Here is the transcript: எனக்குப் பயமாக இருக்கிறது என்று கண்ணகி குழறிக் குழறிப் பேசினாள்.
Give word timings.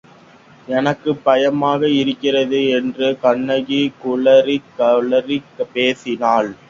எனக்குப் 0.67 1.19
பயமாக 1.23 1.89
இருக்கிறது 1.91 2.67
என்று 2.69 3.19
கண்ணகி 3.19 3.81
குழறிக் 3.99 4.71
குழறிப் 4.79 5.43
பேசினாள். 5.73 6.51